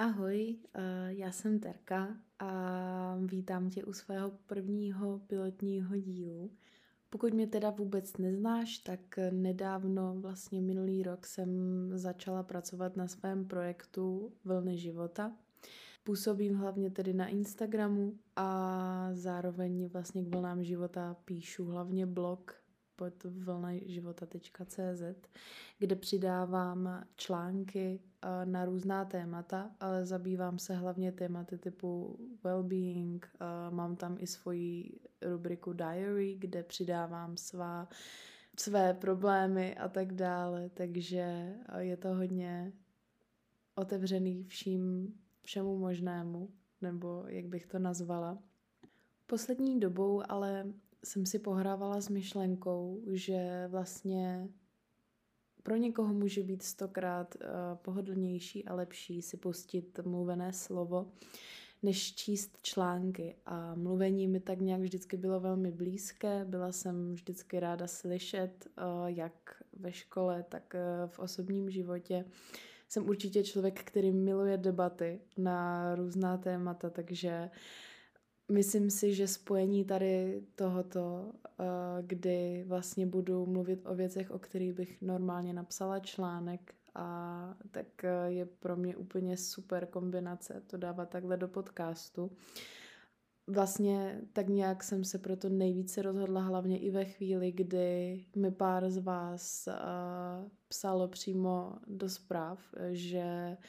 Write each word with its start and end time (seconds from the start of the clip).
Ahoj, 0.00 0.56
eh, 0.74 0.80
já 1.08 1.32
jsem 1.32 1.58
Terka 1.58 2.16
a 2.38 3.18
vítám 3.24 3.70
tě 3.70 3.84
u 3.84 3.92
svého 3.92 4.30
prvního 4.46 5.18
pilotního 5.26 5.96
dílu. 5.96 6.50
Pokud 7.10 7.34
mě 7.34 7.46
teda 7.46 7.70
vůbec 7.70 8.16
neznáš, 8.16 8.78
tak 8.78 9.00
nedávno, 9.30 10.14
vlastně 10.20 10.60
minulý 10.60 11.02
rok, 11.02 11.26
jsem 11.26 11.48
začala 11.94 12.42
pracovat 12.42 12.96
na 12.96 13.08
svém 13.08 13.44
projektu 13.44 14.32
Vlny 14.44 14.78
života. 14.78 15.32
Působím 16.04 16.54
hlavně 16.54 16.90
tedy 16.90 17.12
na 17.12 17.26
Instagramu 17.26 18.18
a 18.36 19.10
zároveň 19.12 19.88
vlastně 19.88 20.22
k 20.24 20.34
vlnám 20.34 20.64
života 20.64 21.16
píšu 21.24 21.64
hlavně 21.64 22.06
blog 22.06 22.54
pod 23.00 23.24
vlnaživota.cz, 23.24 25.02
kde 25.78 25.96
přidávám 25.96 27.04
články 27.16 28.00
eh, 28.22 28.46
na 28.46 28.64
různá 28.64 29.04
témata, 29.04 29.70
ale 29.80 30.06
zabývám 30.06 30.58
se 30.58 30.74
hlavně 30.74 31.12
tématy 31.12 31.58
typu 31.58 32.18
well-being. 32.44 33.18
Eh, 33.24 33.70
mám 33.70 33.96
tam 33.96 34.16
i 34.20 34.26
svoji 34.26 35.00
rubriku 35.22 35.72
diary, 35.72 36.36
kde 36.38 36.62
přidávám 36.62 37.36
svá, 37.36 37.88
své 38.58 38.94
problémy 38.94 39.76
a 39.76 39.88
tak 39.88 40.12
dále, 40.12 40.70
takže 40.74 41.54
eh, 41.68 41.84
je 41.84 41.96
to 41.96 42.14
hodně 42.14 42.72
otevřený 43.74 44.44
vším, 44.44 45.14
všemu 45.42 45.78
možnému, 45.78 46.48
nebo 46.82 47.24
jak 47.26 47.46
bych 47.46 47.66
to 47.66 47.78
nazvala. 47.78 48.38
Poslední 49.26 49.80
dobou 49.80 50.22
ale 50.28 50.66
jsem 51.04 51.26
si 51.26 51.38
pohrávala 51.38 52.00
s 52.00 52.08
myšlenkou, 52.08 53.02
že 53.12 53.68
vlastně 53.68 54.48
pro 55.62 55.76
někoho 55.76 56.14
může 56.14 56.42
být 56.42 56.62
stokrát 56.62 57.34
uh, 57.34 57.42
pohodlnější 57.82 58.64
a 58.64 58.74
lepší 58.74 59.22
si 59.22 59.36
pustit 59.36 60.00
mluvené 60.04 60.52
slovo, 60.52 61.12
než 61.82 62.14
číst 62.14 62.58
články. 62.62 63.36
A 63.46 63.74
mluvení 63.74 64.28
mi 64.28 64.40
tak 64.40 64.60
nějak 64.60 64.80
vždycky 64.80 65.16
bylo 65.16 65.40
velmi 65.40 65.70
blízké. 65.70 66.44
Byla 66.44 66.72
jsem 66.72 67.14
vždycky 67.14 67.60
ráda 67.60 67.86
slyšet, 67.86 68.66
uh, 68.66 69.06
jak 69.06 69.62
ve 69.72 69.92
škole, 69.92 70.44
tak 70.48 70.74
uh, 70.74 71.10
v 71.10 71.18
osobním 71.18 71.70
životě. 71.70 72.24
Jsem 72.88 73.08
určitě 73.08 73.44
člověk, 73.44 73.84
který 73.84 74.12
miluje 74.12 74.56
debaty 74.56 75.20
na 75.36 75.94
různá 75.94 76.36
témata, 76.38 76.90
takže 76.90 77.50
uh, 77.52 77.58
myslím 78.50 78.90
si, 78.90 79.14
že 79.14 79.28
spojení 79.28 79.84
tady 79.84 80.42
tohoto, 80.54 81.32
eh, 81.60 81.64
kdy 82.02 82.64
vlastně 82.66 83.06
budu 83.06 83.46
mluvit 83.46 83.86
o 83.86 83.94
věcech, 83.94 84.30
o 84.30 84.38
kterých 84.38 84.72
bych 84.72 85.02
normálně 85.02 85.52
napsala 85.52 85.98
článek, 85.98 86.74
a 86.94 87.54
tak 87.70 88.04
eh, 88.04 88.10
je 88.26 88.46
pro 88.46 88.76
mě 88.76 88.96
úplně 88.96 89.36
super 89.36 89.86
kombinace 89.86 90.62
to 90.66 90.76
dávat 90.76 91.08
takhle 91.08 91.36
do 91.36 91.48
podcastu. 91.48 92.30
Vlastně 93.46 94.20
tak 94.32 94.48
nějak 94.48 94.84
jsem 94.84 95.04
se 95.04 95.18
proto 95.18 95.48
nejvíce 95.48 96.02
rozhodla, 96.02 96.40
hlavně 96.40 96.78
i 96.78 96.90
ve 96.90 97.04
chvíli, 97.04 97.52
kdy 97.52 98.24
mi 98.36 98.50
pár 98.50 98.90
z 98.90 98.98
vás 98.98 99.68
uh, 99.68 100.48
psalo 100.68 101.08
přímo 101.08 101.74
do 101.86 102.08
zpráv, 102.08 102.74
že 102.92 103.56
uh, 103.58 103.64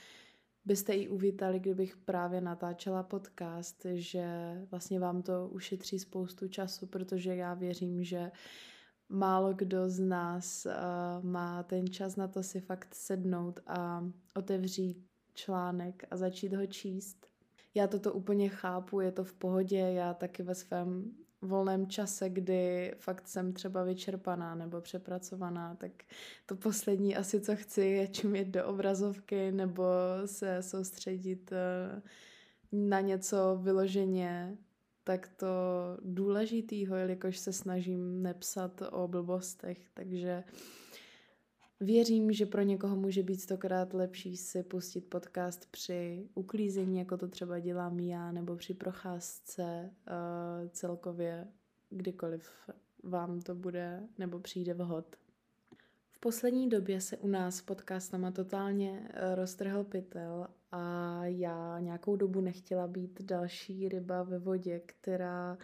byste 0.66 0.94
i 0.94 1.10
uvítali, 1.10 1.60
kdybych 1.60 1.98
právě 1.98 2.42
natáčela 2.42 3.04
podcast, 3.04 3.86
že 3.94 4.26
vlastně 4.72 5.00
vám 5.00 5.22
to 5.22 5.50
ušetří 5.52 6.00
spoustu 6.00 6.48
času, 6.48 6.88
protože 6.88 7.36
já 7.36 7.54
věřím, 7.54 8.04
že 8.04 8.32
málo 9.10 9.54
kdo 9.54 9.90
z 9.90 10.00
nás 10.00 10.66
uh, 10.66 11.26
má 11.26 11.64
ten 11.64 11.88
čas 11.88 12.16
na 12.16 12.28
to 12.28 12.44
si 12.44 12.60
fakt 12.60 12.96
sednout 12.96 13.60
a 13.68 14.06
otevřít 14.36 15.06
článek 15.34 16.08
a 16.12 16.18
začít 16.18 16.54
ho 16.54 16.66
číst. 16.66 17.28
Já 17.74 17.88
toto 17.88 18.14
úplně 18.14 18.50
chápu, 18.50 19.00
je 19.00 19.12
to 19.12 19.24
v 19.24 19.34
pohodě, 19.34 19.78
já 19.78 20.14
taky 20.14 20.44
ve 20.44 20.56
svém 20.56 21.12
volném 21.42 21.88
čase, 21.88 22.30
kdy 22.30 22.94
fakt 22.98 23.28
jsem 23.28 23.54
třeba 23.54 23.84
vyčerpaná 23.84 24.56
nebo 24.56 24.82
přepracovaná, 24.82 25.76
tak 25.76 25.92
to 26.46 26.56
poslední 26.56 27.16
asi, 27.16 27.42
co 27.42 27.56
chci, 27.56 27.82
je 27.82 28.08
čumět 28.08 28.48
do 28.48 28.66
obrazovky 28.66 29.52
nebo 29.52 29.84
se 30.26 30.64
soustředit 30.64 31.52
eh, 31.52 32.02
na 32.72 33.02
něco 33.02 33.60
vyloženě 33.62 34.58
tak 35.04 35.28
to 35.28 35.48
důležitýho, 36.02 36.96
jelikož 36.96 37.38
se 37.38 37.54
snažím 37.54 38.22
nepsat 38.24 38.82
o 38.92 39.08
blbostech, 39.08 39.78
takže 39.94 40.44
Věřím, 41.82 42.32
že 42.32 42.46
pro 42.46 42.62
někoho 42.62 42.96
může 42.96 43.24
být 43.24 43.42
stokrát 43.42 43.94
lepší 43.94 44.38
si 44.38 44.64
pustit 44.64 45.10
podcast 45.10 45.72
při 45.72 46.30
uklízení, 46.34 47.00
jako 47.00 47.18
to 47.18 47.28
třeba 47.28 47.60
dělám 47.60 48.00
já, 48.00 48.32
nebo 48.32 48.56
při 48.56 48.74
procházce 48.74 49.90
uh, 49.92 50.70
celkově, 50.70 51.48
kdykoliv 51.90 52.50
vám 53.04 53.42
to 53.42 53.56
bude 53.56 54.04
nebo 54.18 54.40
přijde 54.40 54.74
vhod. 54.74 55.16
V 56.12 56.20
poslední 56.20 56.70
době 56.70 57.02
se 57.02 57.18
u 57.18 57.28
nás 57.28 57.62
podcastama 57.62 58.32
totálně 58.32 58.92
uh, 58.92 59.36
roztrhl 59.36 59.84
pytel 59.84 60.48
a 60.72 61.20
já 61.26 61.80
nějakou 61.80 62.16
dobu 62.16 62.42
nechtěla 62.42 62.88
být 62.88 63.22
další 63.22 63.90
ryba 63.90 64.24
ve 64.24 64.40
vodě, 64.40 64.82
která 64.86 65.54
uh, 65.54 65.64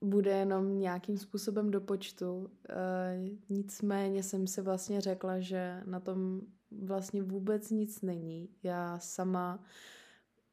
bude 0.00 0.30
jenom 0.30 0.78
nějakým 0.78 1.18
způsobem 1.18 1.70
do 1.70 1.80
počtu. 1.80 2.50
E, 2.68 2.74
nicméně 3.48 4.22
jsem 4.22 4.46
si 4.46 4.62
vlastně 4.62 5.00
řekla, 5.00 5.40
že 5.40 5.82
na 5.86 6.00
tom 6.00 6.40
vlastně 6.70 7.22
vůbec 7.22 7.70
nic 7.70 8.02
není. 8.02 8.48
Já 8.62 8.98
sama 8.98 9.64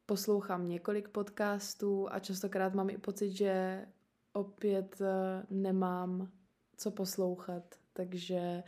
poslouchám 0.06 0.70
několik 0.70 1.10
podcastů 1.10 2.08
a 2.12 2.20
častokrát 2.20 2.74
mám 2.74 2.90
i 2.90 2.98
pocit, 2.98 3.32
že 3.32 3.86
opět 4.34 5.02
eh, 5.02 5.46
nemám 5.50 6.32
co 6.78 6.92
poslouchat, 6.92 7.76
takže 7.94 8.64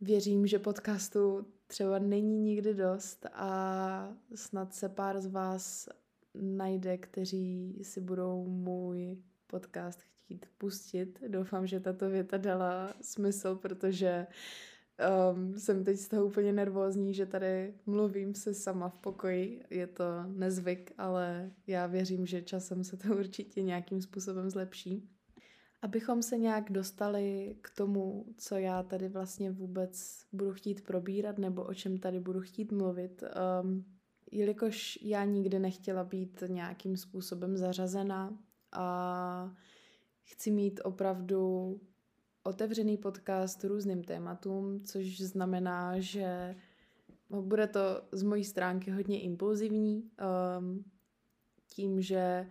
věřím, 0.00 0.46
že 0.46 0.58
podcastu 0.58 1.46
třeba 1.66 1.98
není 1.98 2.38
nikdy 2.38 2.74
dost 2.74 3.26
a 3.32 4.14
snad 4.34 4.74
se 4.74 4.88
pár 4.88 5.20
z 5.20 5.26
vás 5.26 5.88
najde, 6.34 6.98
kteří 6.98 7.80
si 7.82 8.00
budou 8.00 8.44
můj 8.44 9.22
podcast 9.46 10.00
chtít 10.00 10.46
pustit. 10.58 11.20
Doufám, 11.28 11.66
že 11.66 11.80
tato 11.80 12.10
věta 12.10 12.36
dala 12.36 12.94
smysl, 13.00 13.54
protože 13.54 14.26
um, 15.32 15.58
jsem 15.58 15.84
teď 15.84 15.98
z 15.98 16.08
toho 16.08 16.26
úplně 16.26 16.52
nervózní, 16.52 17.14
že 17.14 17.26
tady 17.26 17.74
mluvím 17.86 18.34
se 18.34 18.54
sama 18.54 18.88
v 18.88 18.98
pokoji. 18.98 19.64
Je 19.70 19.86
to 19.86 20.04
nezvyk, 20.26 20.92
ale 20.98 21.50
já 21.66 21.86
věřím, 21.86 22.26
že 22.26 22.42
časem 22.42 22.84
se 22.84 22.96
to 22.96 23.08
určitě 23.18 23.62
nějakým 23.62 24.02
způsobem 24.02 24.50
zlepší. 24.50 25.08
Abychom 25.82 26.22
se 26.22 26.38
nějak 26.38 26.72
dostali 26.72 27.56
k 27.62 27.70
tomu, 27.70 28.26
co 28.36 28.56
já 28.56 28.82
tady 28.82 29.08
vlastně 29.08 29.50
vůbec 29.50 30.22
budu 30.32 30.52
chtít 30.52 30.84
probírat 30.84 31.38
nebo 31.38 31.64
o 31.64 31.74
čem 31.74 31.98
tady 31.98 32.20
budu 32.20 32.40
chtít 32.40 32.72
mluvit, 32.72 33.22
um, 33.62 33.84
jelikož 34.32 34.98
já 35.02 35.24
nikdy 35.24 35.58
nechtěla 35.58 36.04
být 36.04 36.42
nějakým 36.46 36.96
způsobem 36.96 37.56
zařazena 37.56 38.38
a 38.72 39.54
chci 40.22 40.50
mít 40.50 40.80
opravdu 40.84 41.80
otevřený 42.42 42.96
podcast 42.96 43.64
různým 43.64 44.04
tématům, 44.04 44.80
což 44.84 45.20
znamená, 45.20 45.98
že 45.98 46.56
bude 47.30 47.66
to 47.66 47.80
z 48.12 48.22
mojí 48.22 48.44
stránky 48.44 48.90
hodně 48.90 49.20
impulzivní, 49.20 50.10
um, 50.58 50.84
tím, 51.68 52.02
že 52.02 52.46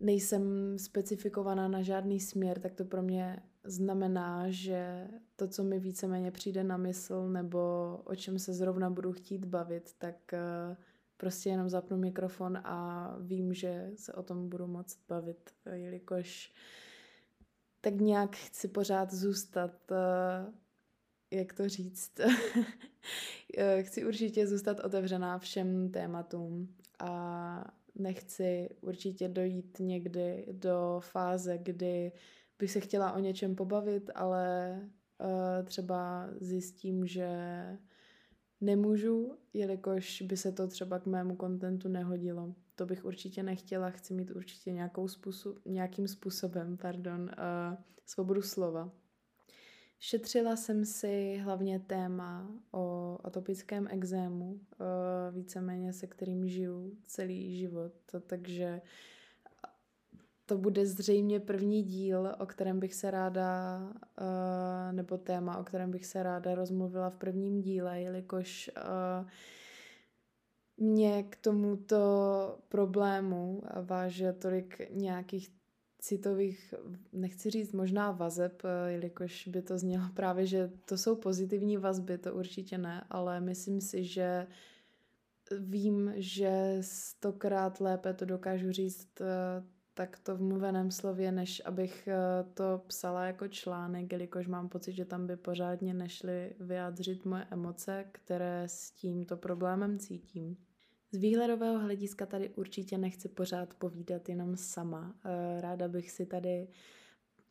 nejsem 0.00 0.74
specifikovaná 0.78 1.68
na 1.68 1.82
žádný 1.82 2.20
směr, 2.20 2.60
tak 2.60 2.74
to 2.74 2.84
pro 2.84 3.02
mě 3.02 3.42
znamená, 3.64 4.50
že 4.50 5.08
to, 5.36 5.48
co 5.48 5.64
mi 5.64 5.78
víceméně 5.78 6.30
přijde 6.30 6.64
na 6.64 6.76
mysl 6.76 7.28
nebo 7.28 7.60
o 8.04 8.14
čem 8.14 8.38
se 8.38 8.52
zrovna 8.52 8.90
budu 8.90 9.12
chtít 9.12 9.44
bavit, 9.44 9.94
tak 9.98 10.16
uh, 10.32 10.76
prostě 11.22 11.50
jenom 11.50 11.68
zapnu 11.68 11.96
mikrofon 11.96 12.56
a 12.56 13.16
vím, 13.20 13.54
že 13.54 13.90
se 13.96 14.12
o 14.12 14.22
tom 14.22 14.48
budu 14.48 14.66
moct 14.66 14.98
bavit, 15.08 15.50
jelikož 15.72 16.52
tak 17.80 17.94
nějak 17.94 18.36
chci 18.36 18.68
pořád 18.68 19.12
zůstat, 19.12 19.92
eh, 19.92 20.52
jak 21.30 21.52
to 21.52 21.68
říct, 21.68 22.20
eh, 23.58 23.82
chci 23.82 24.06
určitě 24.06 24.46
zůstat 24.46 24.80
otevřená 24.80 25.38
všem 25.38 25.90
tématům 25.90 26.74
a 26.98 27.64
nechci 27.94 28.68
určitě 28.80 29.28
dojít 29.28 29.76
někdy 29.80 30.46
do 30.52 31.00
fáze, 31.00 31.58
kdy 31.58 32.12
bych 32.58 32.70
se 32.70 32.80
chtěla 32.80 33.12
o 33.12 33.18
něčem 33.18 33.54
pobavit, 33.54 34.10
ale 34.14 34.78
uh, 35.18 35.66
třeba 35.66 36.28
zjistím, 36.40 37.06
že 37.06 37.28
nemůžu, 38.62 39.38
jelikož 39.52 40.22
by 40.22 40.36
se 40.36 40.52
to 40.52 40.68
třeba 40.68 40.98
k 40.98 41.06
mému 41.06 41.36
kontentu 41.36 41.88
nehodilo. 41.88 42.54
To 42.74 42.86
bych 42.86 43.04
určitě 43.04 43.42
nechtěla, 43.42 43.90
chci 43.90 44.14
mít 44.14 44.30
určitě 44.30 44.72
nějakou 44.72 45.08
způsob, 45.08 45.58
nějakým 45.66 46.08
způsobem 46.08 46.76
pardon, 46.76 47.22
uh, 47.22 47.76
svobodu 48.06 48.42
slova. 48.42 48.90
Šetřila 49.98 50.56
jsem 50.56 50.84
si 50.84 51.40
hlavně 51.44 51.78
téma 51.78 52.50
o 52.72 53.18
atopickém 53.24 53.88
exému. 53.90 54.52
Uh, 54.52 54.58
víceméně 55.34 55.92
se 55.92 56.06
kterým 56.06 56.48
žiju 56.48 56.96
celý 57.06 57.56
život. 57.56 57.92
Takže 58.26 58.80
to 60.46 60.58
bude 60.58 60.86
zřejmě 60.86 61.40
první 61.40 61.82
díl, 61.82 62.34
o 62.38 62.46
kterém 62.46 62.80
bych 62.80 62.94
se 62.94 63.10
ráda, 63.10 63.78
uh, 64.20 64.92
nebo 64.92 65.18
téma, 65.18 65.58
o 65.58 65.64
kterém 65.64 65.90
bych 65.90 66.06
se 66.06 66.22
ráda 66.22 66.54
rozmluvila 66.54 67.10
v 67.10 67.16
prvním 67.16 67.60
díle, 67.60 68.00
jelikož 68.00 68.70
uh, 68.76 69.28
mě 70.76 71.22
k 71.22 71.36
tomuto 71.36 71.98
problému 72.68 73.62
váže 73.82 74.32
tolik 74.32 74.90
nějakých 74.90 75.62
citových, 75.98 76.74
nechci 77.12 77.50
říct 77.50 77.72
možná 77.72 78.10
vazeb, 78.10 78.62
eh, 78.64 78.92
jelikož 78.92 79.48
by 79.48 79.62
to 79.62 79.78
znělo 79.78 80.04
právě, 80.14 80.46
že 80.46 80.70
to 80.84 80.98
jsou 80.98 81.16
pozitivní 81.16 81.76
vazby, 81.76 82.18
to 82.18 82.34
určitě 82.34 82.78
ne, 82.78 83.06
ale 83.10 83.40
myslím 83.40 83.80
si, 83.80 84.04
že 84.04 84.46
vím, 85.58 86.12
že 86.16 86.76
stokrát 86.80 87.80
lépe 87.80 88.14
to 88.14 88.24
dokážu 88.24 88.72
říct 88.72 89.08
tak 90.02 90.18
to 90.18 90.36
v 90.36 90.42
mluveném 90.42 90.90
slově, 90.90 91.32
než 91.32 91.62
abych 91.64 92.08
eh, 92.08 92.16
to 92.54 92.82
psala 92.86 93.24
jako 93.24 93.48
článek, 93.48 94.12
jelikož 94.12 94.46
mám 94.46 94.68
pocit, 94.68 94.92
že 94.92 95.04
tam 95.04 95.26
by 95.26 95.36
pořádně 95.36 95.94
nešly 95.94 96.54
vyjádřit 96.60 97.24
moje 97.24 97.46
emoce, 97.50 98.04
které 98.12 98.62
s 98.66 98.90
tímto 98.90 99.36
problémem 99.36 99.98
cítím. 99.98 100.56
Z 101.12 101.16
výhledového 101.18 101.78
hlediska 101.78 102.26
tady 102.26 102.48
určitě 102.48 102.98
nechci 102.98 103.28
pořád 103.28 103.74
povídat 103.74 104.28
jenom 104.28 104.56
sama. 104.56 105.14
Eh, 105.24 105.60
ráda 105.60 105.88
bych 105.88 106.10
si 106.10 106.26
tady 106.26 106.68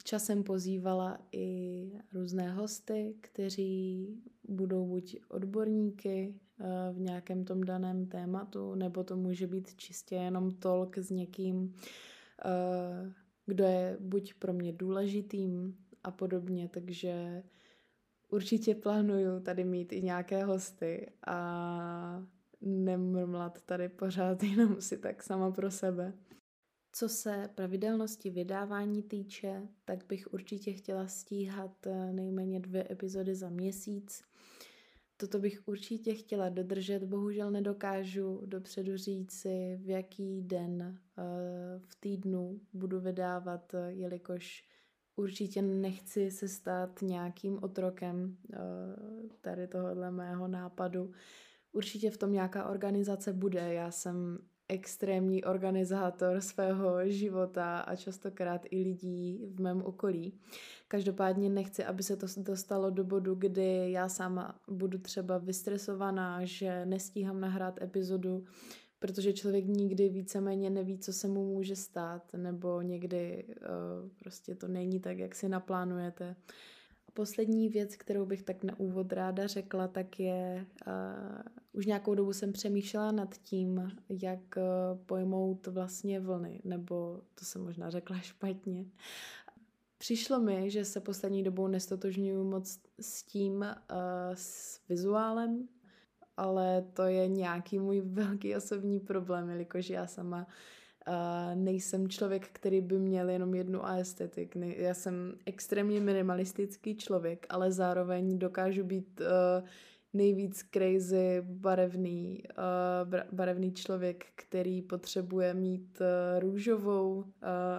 časem 0.03 0.43
pozývala 0.43 1.17
i 1.31 1.91
různé 2.13 2.51
hosty, 2.51 3.15
kteří 3.21 4.07
budou 4.47 4.85
buď 4.85 5.15
odborníky 5.27 6.35
eh, 6.59 6.65
v 6.93 6.99
nějakém 6.99 7.45
tom 7.45 7.63
daném 7.63 8.05
tématu, 8.05 8.75
nebo 8.75 9.03
to 9.03 9.15
může 9.17 9.47
být 9.47 9.75
čistě 9.75 10.15
jenom 10.15 10.51
tolk 10.51 10.97
s 10.97 11.09
někým, 11.09 11.75
kdo 13.45 13.63
je 13.63 13.97
buď 13.99 14.33
pro 14.33 14.53
mě 14.53 14.73
důležitým 14.73 15.77
a 16.03 16.11
podobně, 16.11 16.69
takže 16.69 17.43
určitě 18.29 18.75
plánuju 18.75 19.39
tady 19.39 19.63
mít 19.63 19.93
i 19.93 20.01
nějaké 20.01 20.43
hosty 20.43 21.11
a 21.27 22.25
nemrmlat 22.61 23.61
tady 23.61 23.89
pořád 23.89 24.43
jenom 24.53 24.81
si 24.81 24.97
tak 24.97 25.23
sama 25.23 25.51
pro 25.51 25.71
sebe. 25.71 26.13
Co 26.93 27.09
se 27.09 27.49
pravidelnosti 27.55 28.29
vydávání 28.29 29.03
týče, 29.03 29.67
tak 29.85 30.05
bych 30.07 30.33
určitě 30.33 30.73
chtěla 30.73 31.07
stíhat 31.07 31.87
eh, 31.87 32.13
nejméně 32.13 32.59
dvě 32.59 32.87
epizody 32.91 33.35
za 33.35 33.49
měsíc. 33.49 34.30
Toto 35.21 35.39
bych 35.39 35.61
určitě 35.65 36.15
chtěla 36.15 36.49
dodržet, 36.49 37.03
bohužel 37.03 37.51
nedokážu 37.51 38.41
dopředu 38.45 38.97
říci, 38.97 39.79
v 39.81 39.89
jaký 39.89 40.41
den 40.41 40.99
uh, 41.17 41.23
v 41.81 41.95
týdnu 41.99 42.61
budu 42.73 42.99
vydávat, 42.99 43.75
jelikož 43.87 44.65
určitě 45.15 45.61
nechci 45.61 46.31
se 46.31 46.47
stát 46.47 47.01
nějakým 47.01 47.63
otrokem 47.63 48.37
uh, 48.49 48.57
tady 49.41 49.67
tohohle 49.67 50.11
mého 50.11 50.47
nápadu. 50.47 51.11
Určitě 51.71 52.11
v 52.11 52.17
tom 52.17 52.31
nějaká 52.31 52.69
organizace 52.69 53.33
bude. 53.33 53.73
Já 53.73 53.91
jsem 53.91 54.39
extrémní 54.71 55.43
organizátor 55.43 56.41
svého 56.41 57.09
života 57.09 57.79
a 57.79 57.95
častokrát 57.95 58.65
i 58.69 58.83
lidí 58.83 59.45
v 59.47 59.61
mém 59.61 59.81
okolí. 59.81 60.33
Každopádně 60.87 61.49
nechci, 61.49 61.83
aby 61.83 62.03
se 62.03 62.15
to 62.15 62.27
dostalo 62.37 62.89
do 62.89 63.03
bodu, 63.03 63.35
kdy 63.35 63.91
já 63.91 64.09
sama 64.09 64.59
budu 64.67 64.97
třeba 64.97 65.37
vystresovaná, 65.37 66.45
že 66.45 66.85
nestíhám 66.85 67.39
nahrát 67.39 67.81
epizodu, 67.81 68.45
protože 68.99 69.33
člověk 69.33 69.65
nikdy 69.65 70.09
víceméně 70.09 70.69
neví, 70.69 70.97
co 70.97 71.13
se 71.13 71.27
mu 71.27 71.45
může 71.45 71.75
stát, 71.75 72.33
nebo 72.33 72.81
někdy 72.81 73.45
uh, 73.47 74.09
prostě 74.19 74.55
to 74.55 74.67
není 74.67 74.99
tak, 74.99 75.17
jak 75.17 75.35
si 75.35 75.49
naplánujete. 75.49 76.35
Poslední 77.13 77.69
věc, 77.69 77.95
kterou 77.95 78.25
bych 78.25 78.43
tak 78.43 78.63
na 78.63 78.79
úvod 78.79 79.13
ráda 79.13 79.47
řekla, 79.47 79.87
tak 79.87 80.19
je, 80.19 80.65
uh, 80.87 81.41
už 81.73 81.85
nějakou 81.85 82.15
dobu 82.15 82.33
jsem 82.33 82.53
přemýšlela 82.53 83.11
nad 83.11 83.37
tím, 83.37 83.91
jak 84.09 84.39
uh, 84.57 84.63
pojmout 85.05 85.67
vlastně 85.67 86.19
vlny, 86.19 86.61
nebo 86.63 87.21
to 87.35 87.45
jsem 87.45 87.63
možná 87.63 87.89
řekla 87.89 88.17
špatně. 88.21 88.85
Přišlo 89.97 90.39
mi, 90.39 90.69
že 90.69 90.85
se 90.85 90.99
poslední 90.99 91.43
dobou 91.43 91.67
nestotožňuju 91.67 92.43
moc 92.43 92.79
s 93.01 93.23
tím, 93.23 93.55
uh, 93.55 93.65
s 94.33 94.79
vizuálem, 94.89 95.67
ale 96.37 96.85
to 96.93 97.03
je 97.03 97.27
nějaký 97.27 97.79
můj 97.79 98.01
velký 98.05 98.55
osobní 98.55 98.99
problém, 98.99 99.49
jelikož 99.49 99.89
já 99.89 100.07
sama 100.07 100.37
uh, 100.37 100.53
nejsem 101.55 102.07
člověk, 102.07 102.47
který 102.47 102.81
by 102.81 102.99
měl 102.99 103.29
jenom 103.29 103.55
jednu 103.55 103.85
aestetik. 103.85 104.55
Já 104.55 104.93
jsem 104.93 105.33
extrémně 105.45 105.99
minimalistický 105.99 106.95
člověk, 106.95 107.45
ale 107.49 107.71
zároveň 107.71 108.39
dokážu 108.39 108.83
být 108.83 109.21
uh, 109.21 109.67
nejvíc 110.13 110.63
crazy, 110.71 111.41
barevný, 111.41 112.43
uh, 112.57 113.19
barevný 113.31 113.73
člověk, 113.73 114.25
který 114.35 114.81
potřebuje 114.81 115.53
mít 115.53 116.01
uh, 116.01 116.39
růžovou 116.39 117.13
uh, 117.15 117.23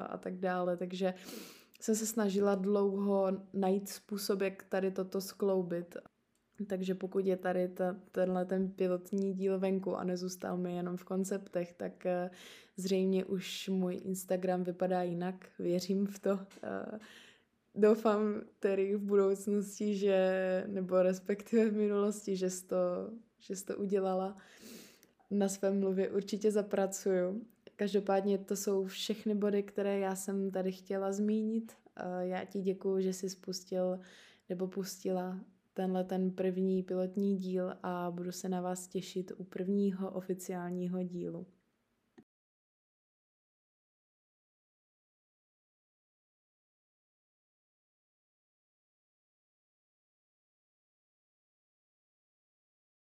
a 0.09 0.19
tak 0.19 0.37
dále. 0.37 0.77
Takže 0.77 1.15
jsem 1.81 1.95
se 1.95 2.07
snažila 2.07 2.55
dlouho 2.55 3.29
najít 3.53 3.89
způsob, 3.89 4.41
jak 4.41 4.63
tady 4.63 4.91
toto 4.91 5.21
skloubit. 5.21 5.97
Takže 6.67 6.95
pokud 6.95 7.27
je 7.27 7.37
tady 7.37 7.69
ta, 7.69 7.97
tenhle 8.13 8.45
ten 8.45 8.69
pilotní 8.71 9.35
díl 9.35 9.59
venku 9.59 9.97
a 9.97 10.05
nezůstal 10.05 10.57
mi 10.57 10.77
jenom 10.77 10.97
v 10.97 11.05
konceptech, 11.05 11.73
tak 11.73 11.93
uh, 12.05 12.35
zřejmě 12.77 13.25
už 13.25 13.69
můj 13.69 14.01
Instagram 14.05 14.65
vypadá 14.65 15.03
jinak. 15.03 15.47
Věřím 15.59 16.07
v 16.07 16.19
to. 16.19 16.33
Uh, 16.33 16.99
doufám 17.75 18.43
tedy 18.61 18.97
v 18.97 19.01
budoucnosti, 19.01 19.95
že, 19.97 20.65
nebo 20.67 21.03
respektive 21.03 21.71
v 21.71 21.77
minulosti, 21.77 22.37
že 22.37 22.51
jsi 22.51 22.67
to, 22.67 22.77
že 23.39 23.57
jsi 23.57 23.65
to 23.65 23.77
udělala. 23.77 24.37
Na 25.31 25.49
svém 25.49 25.81
mluvě 25.81 26.11
určitě 26.11 26.51
zapracuju. 26.51 27.47
Každopádně 27.77 28.39
to 28.39 28.57
jsou 28.57 28.87
všechny 28.87 29.35
body, 29.35 29.63
které 29.63 29.99
já 29.99 30.17
jsem 30.17 30.51
tady 30.51 30.73
chtěla 30.73 31.13
zmínit. 31.13 31.73
Já 32.21 32.45
ti 32.45 32.61
děkuju, 32.61 33.01
že 33.01 33.13
jsi 33.13 33.31
spustil 33.31 34.01
nebo 34.49 34.67
pustila 34.67 35.41
tenhle 35.75 36.05
ten 36.05 36.31
první 36.31 36.83
pilotní 36.83 37.37
díl 37.37 37.75
a 37.83 38.11
budu 38.11 38.33
se 38.33 38.49
na 38.49 38.61
vás 38.61 38.89
těšit 38.89 39.33
u 39.37 39.45
prvního 39.45 40.11
oficiálního 40.11 41.03
dílu. 41.03 41.47